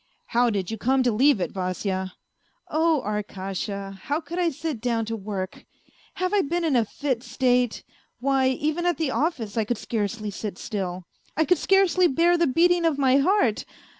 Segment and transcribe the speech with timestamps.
[0.33, 2.13] "How did you come to leave it, Vasya?"
[2.71, 5.63] "Oh, Arkasha 1 How could I sit down to work!
[6.15, 7.83] Have I been in a fit state?
[8.19, 11.03] Why, even at the office I could scarcely sit still,
[11.37, 13.63] I could scarcely bear the beating of my heart.